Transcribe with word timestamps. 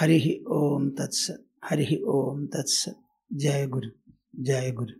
हरि 0.00 0.44
ओम 0.56 0.88
तत्सत 0.98 1.44
हरि 1.64 2.02
ओम 2.08 2.46
तत्सत 2.54 2.96
जय 3.42 3.66
गुरु 3.74 3.90
जय 4.48 4.70
गुरु 4.80 4.98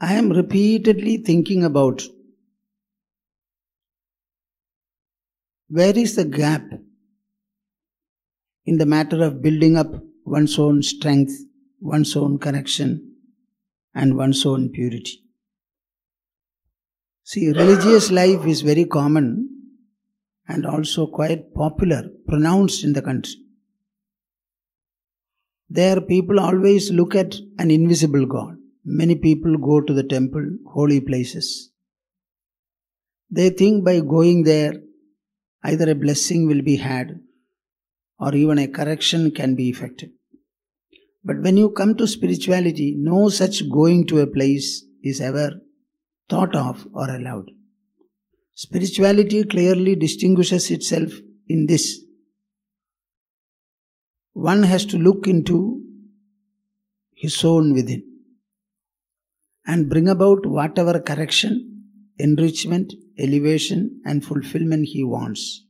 I 0.00 0.14
am 0.14 0.30
repeatedly 0.30 1.16
thinking 1.28 1.64
about 1.64 2.02
where 5.70 5.98
is 5.98 6.14
the 6.14 6.24
gap 6.24 6.62
in 8.66 8.78
the 8.78 8.86
matter 8.86 9.24
of 9.24 9.42
building 9.42 9.76
up 9.76 9.92
one's 10.24 10.56
own 10.56 10.82
strength, 10.82 11.32
one's 11.80 12.14
own 12.14 12.38
connection, 12.38 13.16
and 13.92 14.16
one's 14.16 14.46
own 14.46 14.68
purity. 14.68 15.24
See, 17.24 17.48
religious 17.48 18.12
life 18.12 18.46
is 18.46 18.60
very 18.60 18.84
common 18.84 19.51
and 20.47 20.65
also 20.65 21.07
quite 21.07 21.53
popular, 21.53 22.09
pronounced 22.27 22.83
in 22.83 22.93
the 22.93 23.01
country. 23.01 23.35
There, 25.69 26.01
people 26.01 26.39
always 26.39 26.91
look 26.91 27.15
at 27.15 27.35
an 27.57 27.71
invisible 27.71 28.25
God. 28.25 28.57
Many 28.85 29.15
people 29.15 29.57
go 29.57 29.81
to 29.81 29.93
the 29.93 30.03
temple, 30.03 30.45
holy 30.67 30.99
places. 30.99 31.71
They 33.31 33.49
think 33.49 33.83
by 33.83 34.01
going 34.01 34.43
there, 34.43 34.75
either 35.63 35.89
a 35.89 35.95
blessing 35.95 36.47
will 36.47 36.61
be 36.61 36.75
had 36.75 37.19
or 38.19 38.35
even 38.35 38.59
a 38.59 38.67
correction 38.67 39.31
can 39.31 39.55
be 39.55 39.69
effected. 39.69 40.11
But 41.23 41.41
when 41.41 41.57
you 41.57 41.71
come 41.71 41.95
to 41.95 42.07
spirituality, 42.07 42.95
no 42.97 43.29
such 43.29 43.69
going 43.69 44.05
to 44.07 44.19
a 44.19 44.27
place 44.27 44.83
is 45.01 45.21
ever 45.21 45.61
thought 46.29 46.55
of 46.55 46.85
or 46.93 47.09
allowed. 47.09 47.49
Spirituality 48.55 49.43
clearly 49.43 49.95
distinguishes 49.95 50.69
itself 50.69 51.11
in 51.47 51.65
this. 51.65 52.01
One 54.33 54.63
has 54.63 54.85
to 54.87 54.97
look 54.97 55.27
into 55.27 55.81
his 57.15 57.43
own 57.43 57.73
within 57.73 58.03
and 59.65 59.89
bring 59.89 60.07
about 60.09 60.45
whatever 60.45 60.99
correction, 60.99 61.85
enrichment, 62.17 62.93
elevation, 63.17 64.01
and 64.05 64.23
fulfillment 64.23 64.87
he 64.87 65.03
wants. 65.03 65.65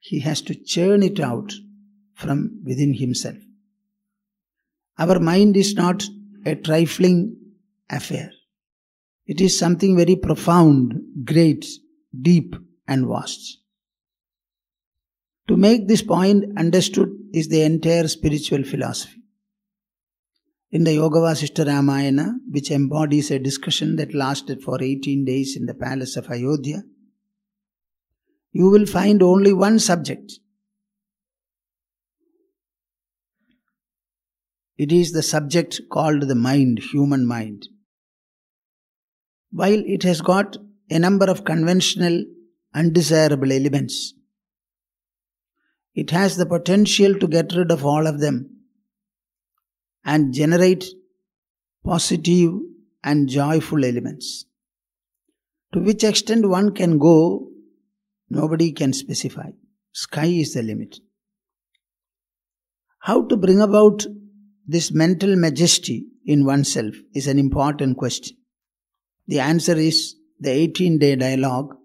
He 0.00 0.20
has 0.20 0.40
to 0.42 0.54
churn 0.54 1.02
it 1.02 1.20
out 1.20 1.52
from 2.14 2.62
within 2.64 2.94
himself. 2.94 3.36
Our 4.98 5.18
mind 5.20 5.56
is 5.56 5.74
not 5.74 6.04
a 6.44 6.54
trifling 6.54 7.36
affair. 7.88 8.30
It 9.26 9.40
is 9.40 9.58
something 9.58 9.96
very 9.96 10.16
profound, 10.16 11.00
great, 11.24 11.66
deep, 12.18 12.54
and 12.86 13.06
vast. 13.06 13.58
To 15.48 15.56
make 15.56 15.88
this 15.88 16.02
point 16.02 16.44
understood 16.56 17.08
is 17.32 17.48
the 17.48 17.62
entire 17.62 18.08
spiritual 18.08 18.64
philosophy. 18.64 19.22
In 20.70 20.84
the 20.84 20.94
Yoga 20.94 21.18
Vasishta 21.18 21.66
Ramayana, 21.66 22.34
which 22.48 22.70
embodies 22.70 23.30
a 23.30 23.38
discussion 23.40 23.96
that 23.96 24.14
lasted 24.14 24.62
for 24.62 24.80
18 24.80 25.24
days 25.24 25.56
in 25.56 25.66
the 25.66 25.74
palace 25.74 26.16
of 26.16 26.30
Ayodhya, 26.30 26.82
you 28.52 28.70
will 28.70 28.86
find 28.86 29.22
only 29.22 29.52
one 29.52 29.78
subject. 29.78 30.32
It 34.78 34.92
is 34.92 35.12
the 35.12 35.22
subject 35.22 35.80
called 35.90 36.22
the 36.22 36.34
mind, 36.34 36.78
human 36.92 37.26
mind. 37.26 37.68
While 39.50 39.82
it 39.84 40.04
has 40.04 40.20
got 40.20 40.56
a 40.90 40.98
number 40.98 41.26
of 41.30 41.44
conventional, 41.44 42.24
undesirable 42.74 43.52
elements, 43.52 44.14
it 45.94 46.10
has 46.10 46.36
the 46.36 46.46
potential 46.46 47.14
to 47.18 47.26
get 47.26 47.52
rid 47.54 47.70
of 47.70 47.84
all 47.84 48.06
of 48.06 48.20
them 48.20 48.50
and 50.04 50.32
generate 50.32 50.84
positive 51.84 52.52
and 53.02 53.28
joyful 53.28 53.84
elements. 53.84 54.46
To 55.72 55.80
which 55.80 56.04
extent 56.04 56.48
one 56.48 56.74
can 56.74 56.98
go, 56.98 57.48
nobody 58.28 58.72
can 58.72 58.92
specify. 58.92 59.50
Sky 59.92 60.26
is 60.26 60.54
the 60.54 60.62
limit. 60.62 60.98
How 63.00 63.26
to 63.26 63.36
bring 63.36 63.60
about 63.60 64.06
this 64.66 64.92
mental 64.92 65.36
majesty 65.36 66.06
in 66.24 66.44
oneself 66.44 66.94
is 67.14 67.26
an 67.26 67.38
important 67.38 67.96
question. 67.96 68.36
The 69.26 69.40
answer 69.40 69.76
is 69.76 70.16
the 70.40 70.50
18 70.50 70.98
day 70.98 71.16
dialogue, 71.16 71.76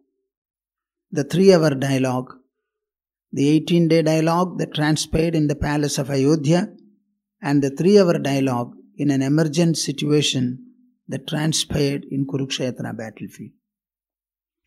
the 1.12 1.24
3 1.24 1.54
hour 1.54 1.76
dialogue, 1.76 2.34
the 3.32 3.50
18 3.50 3.90
day 3.90 4.02
dialogue 4.02 4.58
that 4.60 4.74
transpired 4.74 5.36
in 5.36 5.48
the 5.48 5.56
palace 5.56 5.98
of 5.98 6.10
Ayodhya, 6.10 6.70
and 7.42 7.62
the 7.62 7.70
3 7.70 8.00
hour 8.00 8.18
dialogue 8.18 8.74
in 8.98 9.12
an 9.12 9.22
emergent 9.22 9.78
situation 9.78 10.66
that 11.08 11.28
transpired 11.28 12.06
in 12.10 12.26
Kurukshetra 12.26 12.96
battlefield. 12.98 13.52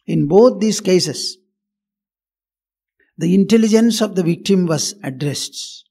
In 0.07 0.29
both 0.29 0.61
these 0.61 0.81
cases, 0.81 1.39
the 3.17 3.35
intelligence 3.35 4.01
of 4.01 4.15
the 4.15 4.23
victim 4.23 4.67
was 4.67 4.95
addressed. 5.03 5.85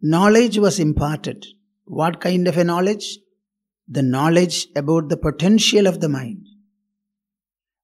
Knowledge 0.00 0.58
was 0.58 0.78
imparted. 0.78 1.46
What 1.84 2.20
kind 2.20 2.46
of 2.46 2.56
a 2.56 2.64
knowledge? 2.64 3.18
The 3.88 4.02
knowledge 4.02 4.68
about 4.76 5.08
the 5.08 5.16
potential 5.16 5.86
of 5.86 6.00
the 6.00 6.08
mind, 6.08 6.46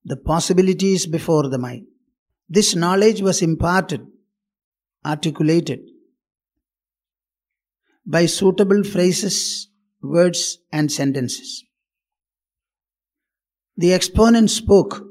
the 0.05 0.17
possibilities 0.17 1.07
before 1.07 1.49
the 1.49 1.59
mind. 1.59 1.87
This 2.49 2.75
knowledge 2.75 3.21
was 3.21 3.43
imparted, 3.43 4.07
articulated 5.05 5.81
by 8.07 8.25
suitable 8.27 8.85
phrases, 8.85 9.69
words, 10.03 10.59
and 10.73 10.91
sentences. 10.91 11.65
The 13.77 13.93
exponent 13.93 14.51
spoke 14.51 15.05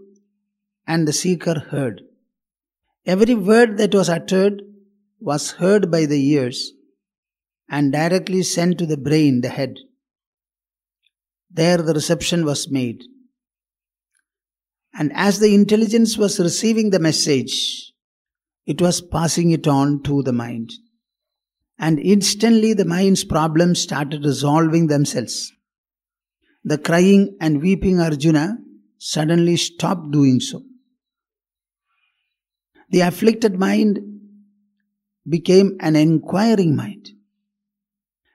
and 0.88 1.08
the 1.08 1.14
seeker 1.14 1.60
heard. 1.60 2.02
Every 3.06 3.36
word 3.36 3.78
that 3.78 3.94
was 3.94 4.10
uttered 4.10 4.64
was 5.20 5.52
heard 5.52 5.92
by 5.92 6.06
the 6.06 6.26
ears 6.30 6.74
and 7.70 7.92
directly 7.92 8.44
sent 8.44 8.78
to 8.80 8.86
the 8.86 8.98
brain, 8.98 9.42
the 9.42 9.50
head. 9.50 9.76
There 11.50 11.78
the 11.78 11.94
reception 11.94 12.46
was 12.46 12.70
made. 12.70 13.04
And 14.94 15.12
as 15.14 15.40
the 15.40 15.54
intelligence 15.54 16.18
was 16.18 16.40
receiving 16.40 16.90
the 16.90 17.00
message, 17.00 17.94
it 18.66 18.82
was 18.82 19.00
passing 19.00 19.52
it 19.52 19.68
on 19.68 20.04
to 20.04 20.24
the 20.24 20.34
mind. 20.34 20.72
And 21.80 22.00
instantly 22.00 22.74
the 22.74 22.86
mind's 22.86 23.24
problems 23.24 23.80
started 23.80 24.26
resolving 24.26 24.88
themselves. 24.88 25.54
The 26.64 26.78
crying 26.78 27.38
and 27.40 27.62
weeping 27.62 28.00
Arjuna 28.00 28.58
suddenly 28.98 29.56
stopped 29.56 30.12
doing 30.12 30.40
so. 30.40 30.64
The 32.90 33.02
afflicted 33.02 33.60
mind 33.60 34.00
became 35.30 35.78
an 35.80 35.96
inquiring 35.96 36.76
mind. 36.76 37.10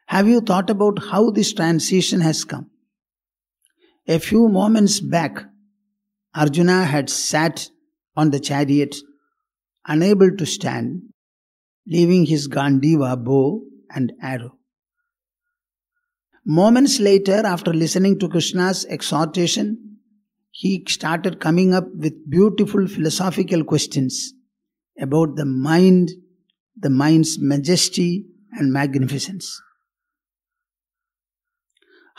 Have 0.07 0.29
you 0.29 0.41
thought 0.41 0.71
about 0.71 1.03
how 1.11 1.31
this 1.31 1.53
transition 1.53 2.21
has 2.21 2.45
come? 2.45 2.71
A 4.09 4.19
few 4.19 4.49
moments 4.49 5.01
back, 5.01 5.45
Arjuna 6.35 6.85
had 6.85 7.09
sat 7.09 7.69
on 8.17 8.31
the 8.31 8.41
chariot, 8.41 8.97
unable 9.87 10.37
to 10.37 10.45
stand, 10.45 11.03
leaving 11.87 12.27
his 12.27 12.49
Gandiva 12.49 13.17
bow 13.23 13.63
and 13.95 14.13
arrow. 14.21 14.59
Moments 16.45 16.99
later, 16.99 17.47
after 17.47 17.73
listening 17.73 18.19
to 18.19 18.29
Krishna's 18.29 18.85
exhortation, 18.87 19.99
he 20.51 20.85
started 20.89 21.39
coming 21.39 21.73
up 21.73 21.87
with 21.95 22.29
beautiful 22.29 22.89
philosophical 22.89 23.63
questions 23.63 24.33
about 25.01 25.37
the 25.37 25.47
mind, 25.47 26.11
the 26.77 26.91
mind's 26.91 27.39
majesty 27.39 28.27
and 28.53 28.73
magnificence. 28.73 29.63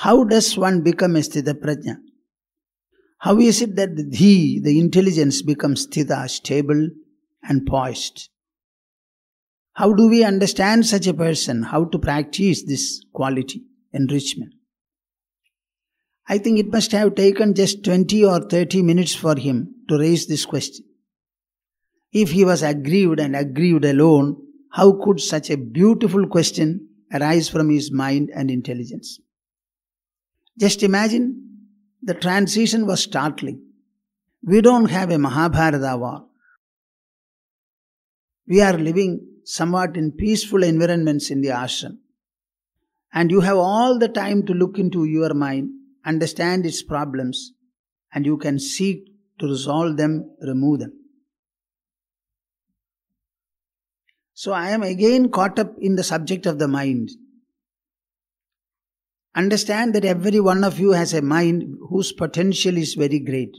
How 0.03 0.25
does 0.25 0.57
one 0.57 0.81
become 0.81 1.15
a 1.15 1.19
Sthita 1.19 1.53
Prajna? 1.53 1.95
How 3.19 3.39
is 3.39 3.61
it 3.61 3.77
that 3.77 3.95
the 3.95 4.03
Dhi, 4.03 4.61
the 4.61 4.77
intelligence, 4.77 5.41
becomes 5.41 5.87
Sthita, 5.87 6.29
stable 6.29 6.89
and 7.41 7.65
poised? 7.65 8.27
How 9.75 9.93
do 9.93 10.09
we 10.09 10.25
understand 10.25 10.85
such 10.85 11.07
a 11.07 11.13
person? 11.13 11.63
How 11.63 11.85
to 11.85 11.97
practice 11.97 12.63
this 12.63 13.01
quality, 13.13 13.63
enrichment? 13.93 14.51
I 16.27 16.37
think 16.37 16.59
it 16.59 16.69
must 16.69 16.91
have 16.91 17.15
taken 17.15 17.53
just 17.53 17.85
20 17.85 18.25
or 18.25 18.41
30 18.41 18.81
minutes 18.81 19.15
for 19.15 19.37
him 19.37 19.73
to 19.87 19.97
raise 19.97 20.27
this 20.27 20.45
question. 20.45 20.83
If 22.11 22.31
he 22.31 22.43
was 22.43 22.61
aggrieved 22.61 23.21
and 23.21 23.37
aggrieved 23.37 23.85
alone, 23.85 24.35
how 24.69 24.99
could 25.01 25.21
such 25.21 25.49
a 25.49 25.55
beautiful 25.55 26.27
question 26.27 26.89
arise 27.13 27.47
from 27.47 27.69
his 27.69 27.89
mind 27.89 28.31
and 28.35 28.51
intelligence? 28.51 29.21
Just 30.59 30.83
imagine 30.83 31.43
the 32.01 32.13
transition 32.13 32.85
was 32.85 33.01
startling. 33.01 33.61
We 34.43 34.61
don't 34.61 34.89
have 34.89 35.09
a 35.09 35.17
Mahabharata 35.17 35.97
war. 35.97 36.25
We 38.47 38.61
are 38.61 38.77
living 38.77 39.25
somewhat 39.45 39.95
in 39.95 40.11
peaceful 40.11 40.63
environments 40.63 41.31
in 41.31 41.41
the 41.41 41.49
ashram. 41.49 41.97
And 43.13 43.31
you 43.31 43.41
have 43.41 43.57
all 43.57 43.99
the 43.99 44.09
time 44.09 44.45
to 44.47 44.53
look 44.53 44.77
into 44.77 45.05
your 45.05 45.33
mind, 45.33 45.69
understand 46.05 46.65
its 46.65 46.83
problems, 46.83 47.53
and 48.13 48.25
you 48.25 48.37
can 48.37 48.59
seek 48.59 49.07
to 49.39 49.47
resolve 49.47 49.97
them, 49.97 50.35
remove 50.41 50.79
them. 50.79 50.93
So 54.33 54.51
I 54.51 54.71
am 54.71 54.83
again 54.83 55.29
caught 55.29 55.59
up 55.59 55.75
in 55.79 55.95
the 55.95 56.03
subject 56.03 56.45
of 56.45 56.59
the 56.59 56.67
mind. 56.67 57.11
Understand 59.35 59.95
that 59.95 60.05
every 60.05 60.39
one 60.39 60.63
of 60.63 60.79
you 60.79 60.91
has 60.91 61.13
a 61.13 61.21
mind 61.21 61.77
whose 61.89 62.11
potential 62.11 62.77
is 62.77 62.93
very 62.93 63.19
great. 63.19 63.55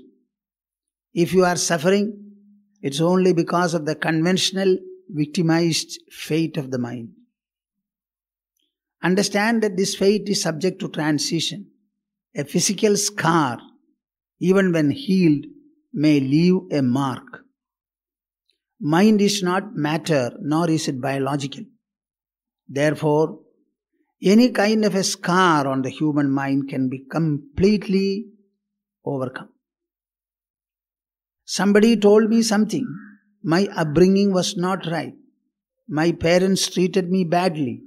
If 1.12 1.32
you 1.32 1.44
are 1.44 1.56
suffering, 1.56 2.32
it's 2.80 3.00
only 3.00 3.32
because 3.32 3.74
of 3.74 3.86
the 3.86 3.96
conventional 3.96 4.76
victimized 5.08 6.00
fate 6.10 6.56
of 6.56 6.70
the 6.70 6.78
mind. 6.78 7.10
Understand 9.02 9.62
that 9.62 9.76
this 9.76 9.94
fate 9.94 10.28
is 10.28 10.42
subject 10.42 10.80
to 10.80 10.88
transition. 10.88 11.70
A 12.36 12.44
physical 12.44 12.96
scar, 12.96 13.58
even 14.40 14.72
when 14.72 14.90
healed, 14.90 15.44
may 15.92 16.20
leave 16.20 16.56
a 16.72 16.82
mark. 16.82 17.42
Mind 18.80 19.20
is 19.20 19.42
not 19.42 19.74
matter, 19.74 20.32
nor 20.40 20.68
is 20.68 20.88
it 20.88 21.00
biological. 21.00 21.64
Therefore, 22.68 23.40
any 24.24 24.50
kind 24.50 24.84
of 24.84 24.94
a 24.94 25.04
scar 25.04 25.66
on 25.66 25.82
the 25.82 25.90
human 25.90 26.30
mind 26.30 26.68
can 26.68 26.88
be 26.88 27.04
completely 27.10 28.26
overcome. 29.04 29.50
Somebody 31.44 31.96
told 31.96 32.30
me 32.30 32.40
something. 32.42 32.86
My 33.42 33.68
upbringing 33.76 34.32
was 34.32 34.56
not 34.56 34.86
right. 34.86 35.12
My 35.86 36.12
parents 36.12 36.68
treated 36.70 37.10
me 37.10 37.24
badly. 37.24 37.82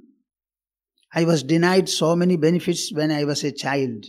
I 1.12 1.24
was 1.24 1.42
denied 1.42 1.88
so 1.88 2.14
many 2.14 2.36
benefits 2.36 2.92
when 2.92 3.10
I 3.10 3.24
was 3.24 3.42
a 3.42 3.50
child, 3.50 4.06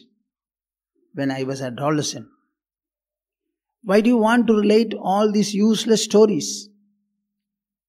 when 1.13 1.31
I 1.31 1.43
was 1.43 1.61
adolescent. 1.61 2.27
Why 3.83 4.01
do 4.01 4.09
you 4.09 4.17
want 4.17 4.45
to 4.47 4.53
relate 4.53 4.93
all 4.93 5.31
these 5.31 5.55
useless 5.55 6.03
stories? 6.03 6.69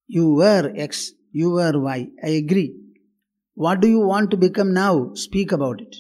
You 0.07 0.35
were 0.35 0.73
X, 0.75 1.13
you 1.33 1.51
were 1.51 1.79
Y. 1.79 2.09
I 2.25 2.29
agree. 2.29 2.80
What 3.55 3.81
do 3.81 3.89
you 3.89 4.01
want 4.01 4.31
to 4.31 4.37
become 4.37 4.73
now? 4.73 5.13
Speak 5.15 5.53
about 5.53 5.81
it. 5.81 5.97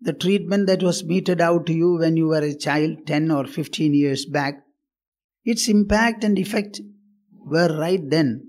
The 0.00 0.12
treatment 0.12 0.66
that 0.66 0.82
was 0.82 1.04
meted 1.04 1.40
out 1.40 1.66
to 1.66 1.72
you 1.72 1.98
when 1.98 2.16
you 2.16 2.28
were 2.28 2.42
a 2.42 2.54
child 2.54 3.06
10 3.06 3.30
or 3.30 3.46
15 3.46 3.94
years 3.94 4.26
back, 4.26 4.62
its 5.44 5.68
impact 5.68 6.24
and 6.24 6.38
effect 6.38 6.80
were 7.32 7.78
right 7.78 8.02
then. 8.10 8.48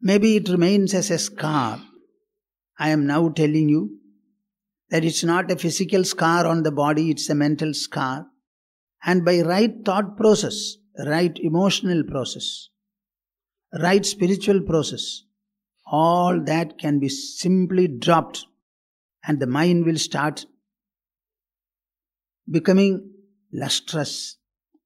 Maybe 0.00 0.36
it 0.36 0.48
remains 0.48 0.94
as 0.94 1.10
a 1.10 1.18
scar. 1.18 1.80
I 2.78 2.90
am 2.90 3.06
now 3.06 3.28
telling 3.28 3.68
you 3.68 3.98
that 4.90 5.04
it's 5.04 5.24
not 5.24 5.50
a 5.50 5.56
physical 5.56 6.04
scar 6.04 6.46
on 6.46 6.62
the 6.62 6.72
body, 6.72 7.10
it's 7.10 7.28
a 7.28 7.34
mental 7.34 7.74
scar. 7.74 8.26
And 9.04 9.24
by 9.24 9.40
right 9.40 9.72
thought 9.84 10.16
process, 10.16 10.76
right 10.98 11.36
emotional 11.40 12.02
process, 12.04 12.68
right 13.80 14.04
spiritual 14.04 14.62
process, 14.62 15.22
all 15.86 16.40
that 16.44 16.78
can 16.78 16.98
be 16.98 17.08
simply 17.08 17.88
dropped 17.88 18.46
and 19.26 19.40
the 19.40 19.46
mind 19.46 19.84
will 19.84 19.98
start 19.98 20.46
becoming 22.50 23.10
lustrous, 23.52 24.36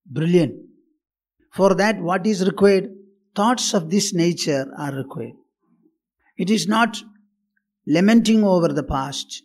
brilliant. 0.07 0.55
For 1.53 1.75
that, 1.75 2.01
what 2.01 2.27
is 2.27 2.47
required? 2.47 2.91
Thoughts 3.35 3.75
of 3.75 3.91
this 3.91 4.15
nature 4.15 4.73
are 4.79 4.93
required. 4.93 5.35
It 6.37 6.51
is 6.51 6.67
not 6.67 7.03
lamenting 7.87 8.45
over 8.45 8.69
the 8.69 8.83
past, 8.83 9.43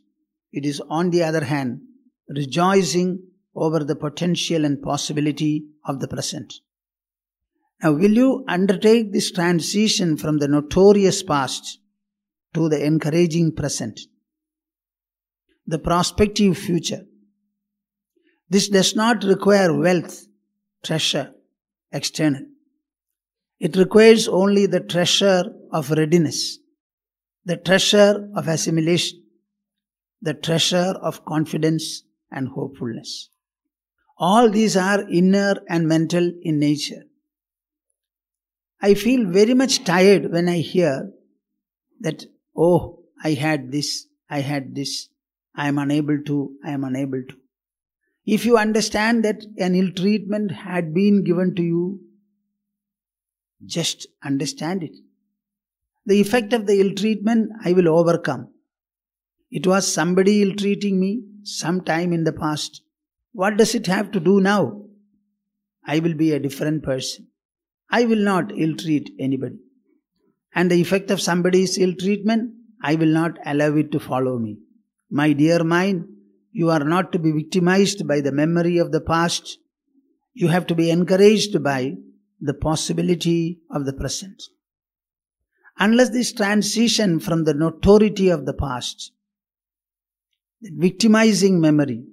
it 0.51 0.65
is, 0.65 0.81
on 0.89 1.09
the 1.09 1.23
other 1.23 1.43
hand, 1.43 1.81
rejoicing 2.29 3.19
over 3.55 3.83
the 3.83 3.95
potential 3.95 4.65
and 4.65 4.81
possibility 4.81 5.65
of 5.83 5.99
the 5.99 6.07
present. 6.07 6.53
Now, 7.83 7.93
will 7.93 8.11
you 8.11 8.45
undertake 8.47 9.11
this 9.11 9.31
transition 9.31 10.17
from 10.17 10.37
the 10.37 10.47
notorious 10.47 11.21
past 11.23 11.79
to 12.53 12.69
the 12.69 12.83
encouraging 12.83 13.53
present, 13.53 13.99
the 15.67 15.79
prospective 15.79 16.57
future? 16.57 17.03
This 18.49 18.69
does 18.69 18.95
not 18.95 19.23
require 19.23 19.77
wealth, 19.77 20.25
treasure, 20.83 21.33
external. 21.91 22.43
It 23.59 23.75
requires 23.75 24.27
only 24.27 24.67
the 24.67 24.81
treasure 24.81 25.43
of 25.71 25.91
readiness, 25.91 26.59
the 27.43 27.57
treasure 27.57 28.29
of 28.35 28.47
assimilation, 28.47 29.23
the 30.21 30.33
treasure 30.33 30.95
of 31.01 31.25
confidence 31.25 32.03
and 32.31 32.47
hopefulness. 32.49 33.29
All 34.17 34.49
these 34.49 34.77
are 34.77 35.07
inner 35.09 35.55
and 35.69 35.87
mental 35.87 36.31
in 36.41 36.59
nature. 36.59 37.03
I 38.85 38.93
feel 38.93 39.25
very 39.25 39.55
much 39.55 39.83
tired 39.83 40.31
when 40.31 40.47
I 40.47 40.57
hear 40.59 41.11
that, 42.01 42.25
oh, 42.55 42.99
I 43.23 43.31
had 43.31 43.71
this, 43.71 44.05
I 44.29 44.41
had 44.41 44.75
this, 44.75 45.09
I 45.55 45.67
am 45.69 45.79
unable 45.79 46.19
to, 46.27 46.51
I 46.63 46.69
am 46.69 46.83
unable 46.83 47.23
to. 47.29 47.35
If 48.27 48.45
you 48.45 48.59
understand 48.59 49.25
that 49.25 49.43
an 49.57 49.73
ill 49.73 49.91
treatment 49.91 50.51
had 50.51 50.93
been 50.93 51.23
given 51.23 51.55
to 51.55 51.63
you, 51.63 51.99
just 53.65 54.05
understand 54.23 54.83
it. 54.83 54.95
The 56.05 56.21
effect 56.21 56.53
of 56.53 56.67
the 56.67 56.79
ill 56.79 56.93
treatment 56.93 57.49
I 57.63 57.73
will 57.73 57.89
overcome. 57.89 58.49
It 59.49 59.65
was 59.65 59.91
somebody 59.91 60.43
ill 60.43 60.55
treating 60.55 60.99
me 60.99 61.23
some 61.41 61.81
time 61.81 62.13
in 62.13 62.23
the 62.23 62.33
past. 62.33 62.83
What 63.31 63.57
does 63.57 63.73
it 63.73 63.87
have 63.87 64.11
to 64.11 64.19
do 64.19 64.41
now? 64.41 64.83
I 65.87 65.97
will 65.99 66.13
be 66.13 66.33
a 66.33 66.39
different 66.39 66.83
person. 66.83 67.29
I 67.89 68.05
will 68.05 68.23
not 68.23 68.51
ill 68.57 68.75
treat 68.75 69.11
anybody. 69.19 69.59
And 70.53 70.71
the 70.71 70.81
effect 70.81 71.11
of 71.11 71.21
somebody's 71.21 71.77
ill 71.77 71.93
treatment, 71.93 72.53
I 72.81 72.95
will 72.95 73.13
not 73.13 73.37
allow 73.45 73.75
it 73.75 73.91
to 73.91 73.99
follow 73.99 74.37
me. 74.39 74.59
My 75.09 75.33
dear 75.33 75.63
mind, 75.63 76.05
you 76.51 76.69
are 76.69 76.83
not 76.83 77.11
to 77.11 77.19
be 77.19 77.31
victimized 77.31 78.07
by 78.07 78.21
the 78.21 78.31
memory 78.31 78.77
of 78.77 78.91
the 78.91 79.01
past. 79.01 79.59
You 80.33 80.47
have 80.47 80.67
to 80.67 80.75
be 80.75 80.89
encouraged 80.89 81.61
by 81.63 81.95
the 82.39 82.53
possibility 82.53 83.59
of 83.69 83.85
the 83.85 83.93
present. 83.93 84.41
Unless 85.77 86.11
this 86.11 86.31
transition 86.31 87.19
from 87.19 87.43
the 87.43 87.53
notoriety 87.53 88.29
of 88.29 88.45
the 88.45 88.53
past 88.53 89.11
the 90.61 90.71
victimizing 90.73 91.59
memory 91.59 92.03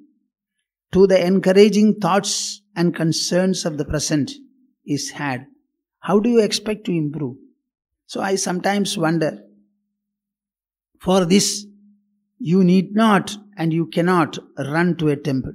to 0.93 1.07
the 1.07 1.27
encouraging 1.27 1.95
thoughts 1.95 2.61
and 2.77 2.95
concerns 2.95 3.65
of 3.65 3.79
the 3.79 3.85
present 3.85 4.31
is 4.87 5.11
had, 5.11 5.47
how 6.03 6.19
do 6.21 6.29
you 6.31 6.41
expect 6.41 6.85
to 6.85 6.93
improve? 6.93 7.37
So 8.07 8.21
I 8.21 8.35
sometimes 8.37 8.97
wonder 8.99 9.43
for 11.01 11.25
this, 11.25 11.67
you 12.39 12.63
need 12.63 12.95
not 12.95 13.37
and 13.57 13.73
you 13.73 13.87
cannot 13.87 14.39
run 14.59 14.97
to 14.97 15.09
a 15.09 15.17
temple. 15.17 15.55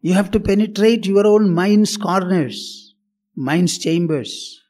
You 0.00 0.14
have 0.14 0.30
to 0.30 0.40
penetrate 0.40 1.06
your 1.06 1.26
own 1.26 1.50
mind's 1.54 1.96
corners, 1.96 2.94
mind's 3.36 3.78
chambers. 3.78 4.60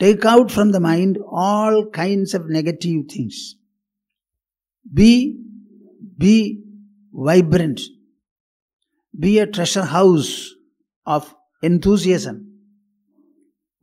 Take 0.00 0.24
out 0.24 0.50
from 0.50 0.72
the 0.72 0.80
mind 0.80 1.18
all 1.30 1.86
kinds 1.90 2.34
of 2.34 2.48
negative 2.48 3.06
things 3.08 3.56
be, 4.92 5.38
be 6.16 6.62
vibrant. 7.12 7.80
Be 9.18 9.38
a 9.38 9.46
treasure 9.46 9.84
house 9.84 10.54
of 11.04 11.34
enthusiasm, 11.62 12.47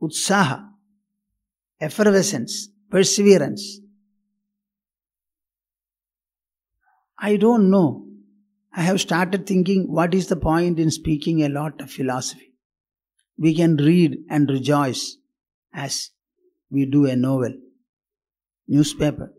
utsaha, 0.00 0.68
effervescence, 1.80 2.68
perseverance. 2.90 3.80
I 7.18 7.36
don't 7.36 7.70
know. 7.70 8.06
I 8.74 8.82
have 8.82 9.00
started 9.00 9.46
thinking 9.46 9.90
what 9.90 10.14
is 10.14 10.28
the 10.28 10.36
point 10.36 10.78
in 10.78 10.90
speaking 10.90 11.42
a 11.42 11.48
lot 11.48 11.80
of 11.80 11.90
philosophy? 11.90 12.52
We 13.38 13.54
can 13.54 13.76
read 13.76 14.18
and 14.28 14.48
rejoice 14.50 15.16
as 15.72 16.10
we 16.70 16.84
do 16.84 17.06
a 17.06 17.16
novel, 17.16 17.54
newspaper, 18.68 19.32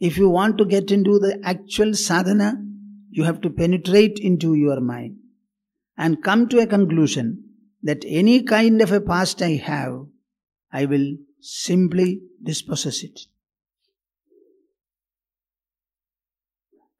if 0.00 0.16
you 0.16 0.28
want 0.28 0.58
to 0.58 0.64
get 0.64 0.92
into 0.92 1.18
the 1.18 1.40
actual 1.42 1.92
sadhana, 1.92 2.54
you 3.10 3.24
have 3.24 3.40
to 3.40 3.50
penetrate 3.50 4.18
into 4.20 4.54
your 4.54 4.80
mind 4.80 5.16
and 5.96 6.22
come 6.22 6.48
to 6.50 6.60
a 6.60 6.66
conclusion 6.66 7.47
that 7.82 8.04
any 8.06 8.42
kind 8.42 8.82
of 8.82 8.92
a 8.92 9.00
past 9.00 9.42
I 9.42 9.50
have, 9.50 10.06
I 10.72 10.86
will 10.86 11.16
simply 11.40 12.20
dispossess 12.42 13.02
it. 13.02 13.18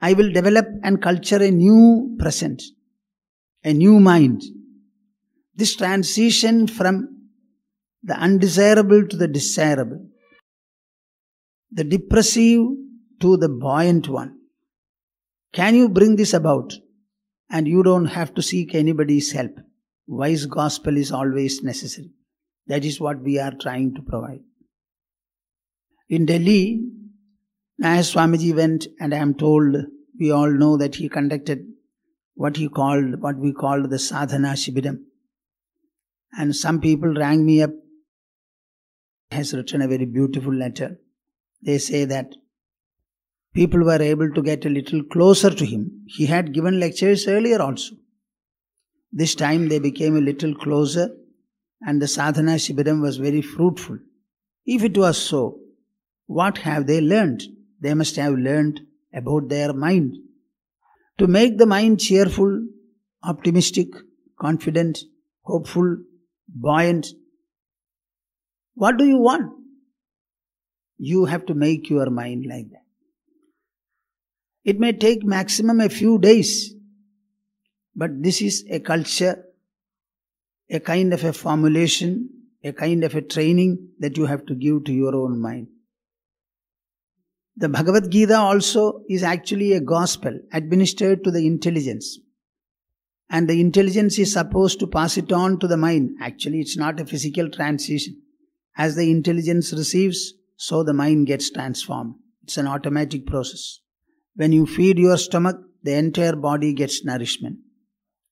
I 0.00 0.12
will 0.12 0.32
develop 0.32 0.66
and 0.82 1.02
culture 1.02 1.42
a 1.42 1.50
new 1.50 2.16
present, 2.18 2.62
a 3.64 3.73
new 3.73 3.99
mind. 3.99 4.42
This 5.54 5.75
transition 5.75 6.68
from 6.68 7.30
the 8.04 8.14
undesirable 8.14 9.08
to 9.08 9.16
the 9.16 9.26
desirable, 9.26 10.06
the 11.73 11.82
depressive 11.82 12.61
to 13.20 13.37
the 13.37 13.49
buoyant 13.49 14.08
one. 14.08 14.38
Can 15.52 15.75
you 15.75 15.88
bring 15.88 16.14
this 16.14 16.32
about? 16.32 16.75
And 17.50 17.66
you 17.66 17.82
don't 17.82 18.06
have 18.06 18.35
to 18.35 18.42
seek 18.42 18.75
anybody's 18.75 19.32
help. 19.32 19.58
Wise 20.08 20.46
gospel 20.46 20.96
is 20.96 21.12
always 21.12 21.62
necessary. 21.62 22.10
That 22.66 22.84
is 22.84 22.98
what 22.98 23.20
we 23.20 23.38
are 23.38 23.52
trying 23.52 23.94
to 23.94 24.02
provide. 24.02 24.40
In 26.08 26.24
Delhi, 26.24 26.80
as 27.82 28.14
Swamiji 28.14 28.54
went, 28.56 28.86
and 28.98 29.14
I 29.14 29.18
am 29.18 29.34
told 29.34 29.76
we 30.18 30.30
all 30.30 30.50
know 30.50 30.78
that 30.78 30.94
he 30.94 31.10
conducted 31.10 31.60
what 32.34 32.56
he 32.56 32.70
called, 32.70 33.20
what 33.20 33.36
we 33.36 33.52
called 33.52 33.90
the 33.90 33.98
sadhana 33.98 34.54
shibiram. 34.54 35.00
And 36.32 36.56
some 36.56 36.80
people 36.80 37.14
rang 37.14 37.44
me 37.44 37.62
up, 37.62 37.70
has 39.30 39.52
written 39.52 39.82
a 39.82 39.88
very 39.88 40.06
beautiful 40.06 40.54
letter. 40.54 40.98
They 41.62 41.76
say 41.76 42.06
that 42.06 42.32
people 43.52 43.84
were 43.84 44.00
able 44.00 44.32
to 44.32 44.42
get 44.42 44.64
a 44.64 44.70
little 44.70 45.02
closer 45.04 45.50
to 45.50 45.66
him. 45.66 46.04
He 46.06 46.24
had 46.24 46.54
given 46.54 46.80
lectures 46.80 47.28
earlier 47.28 47.60
also. 47.60 47.94
This 49.12 49.34
time 49.34 49.68
they 49.68 49.78
became 49.78 50.16
a 50.16 50.20
little 50.20 50.54
closer 50.54 51.10
and 51.80 52.02
the 52.02 52.08
sadhana 52.08 52.52
shibiram 52.52 53.00
was 53.00 53.16
very 53.16 53.42
fruitful. 53.42 53.98
If 54.66 54.82
it 54.84 54.98
was 54.98 55.16
so, 55.16 55.60
what 56.26 56.58
have 56.58 56.86
they 56.86 57.00
learned? 57.00 57.42
They 57.80 57.94
must 57.94 58.16
have 58.16 58.34
learned 58.34 58.80
about 59.14 59.48
their 59.48 59.72
mind. 59.72 60.16
To 61.18 61.26
make 61.26 61.58
the 61.58 61.66
mind 61.66 62.00
cheerful, 62.00 62.66
optimistic, 63.22 63.88
confident, 64.38 64.98
hopeful, 65.42 65.96
buoyant. 66.48 67.06
What 68.74 68.98
do 68.98 69.04
you 69.04 69.18
want? 69.18 69.52
You 70.98 71.24
have 71.24 71.46
to 71.46 71.54
make 71.54 71.88
your 71.88 72.10
mind 72.10 72.44
like 72.48 72.70
that. 72.70 72.84
It 74.64 74.78
may 74.78 74.92
take 74.92 75.24
maximum 75.24 75.80
a 75.80 75.88
few 75.88 76.18
days, 76.18 76.74
but 77.98 78.22
this 78.22 78.40
is 78.40 78.64
a 78.70 78.78
culture, 78.78 79.44
a 80.70 80.78
kind 80.78 81.12
of 81.12 81.24
a 81.24 81.32
formulation, 81.32 82.30
a 82.62 82.72
kind 82.72 83.02
of 83.02 83.16
a 83.16 83.22
training 83.22 83.88
that 83.98 84.16
you 84.16 84.26
have 84.26 84.46
to 84.46 84.54
give 84.54 84.84
to 84.84 84.92
your 84.92 85.16
own 85.16 85.40
mind. 85.40 85.66
The 87.56 87.68
Bhagavad 87.68 88.08
Gita 88.08 88.36
also 88.36 89.02
is 89.08 89.24
actually 89.24 89.72
a 89.72 89.80
gospel 89.80 90.38
administered 90.52 91.24
to 91.24 91.32
the 91.32 91.44
intelligence. 91.44 92.20
And 93.30 93.50
the 93.50 93.60
intelligence 93.60 94.16
is 94.20 94.32
supposed 94.32 94.78
to 94.78 94.86
pass 94.86 95.18
it 95.18 95.32
on 95.32 95.58
to 95.58 95.66
the 95.66 95.76
mind. 95.76 96.18
Actually, 96.20 96.60
it's 96.60 96.78
not 96.78 97.00
a 97.00 97.04
physical 97.04 97.50
transition. 97.50 98.22
As 98.76 98.94
the 98.94 99.10
intelligence 99.10 99.72
receives, 99.72 100.34
so 100.56 100.84
the 100.84 100.94
mind 100.94 101.26
gets 101.26 101.50
transformed. 101.50 102.14
It's 102.44 102.58
an 102.58 102.68
automatic 102.68 103.26
process. 103.26 103.80
When 104.36 104.52
you 104.52 104.66
feed 104.66 105.00
your 105.00 105.18
stomach, 105.18 105.56
the 105.82 105.94
entire 105.94 106.36
body 106.36 106.72
gets 106.74 107.04
nourishment. 107.04 107.58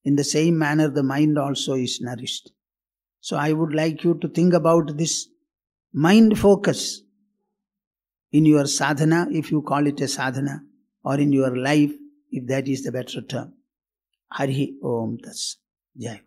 In 0.07 0.15
the 0.15 0.23
same 0.23 0.57
manner, 0.57 0.89
the 0.89 1.03
mind 1.03 1.37
also 1.37 1.75
is 1.75 2.01
nourished. 2.01 2.53
So 3.21 3.37
I 3.37 3.53
would 3.53 3.75
like 3.75 4.05
you 4.05 4.15
to 4.21 4.29
think 4.29 4.55
about 4.55 4.97
this 4.97 5.27
mind 5.93 6.39
focus 6.39 7.03
in 8.31 8.47
your 8.47 8.67
sadhana, 8.67 9.27
if 9.33 9.51
you 9.51 9.63
call 9.63 9.85
it 9.89 10.01
a 10.01 10.07
sadhana, 10.07 10.61
or 11.03 11.19
in 11.19 11.33
your 11.33 11.57
life, 11.57 11.93
if 12.31 12.47
that 12.47 12.69
is 12.69 12.85
the 12.85 12.93
better 12.93 13.21
term. 13.21 13.55
Hari 14.31 14.77
Om 14.81 15.19
Tas. 15.19 15.57
Jai. 15.99 16.21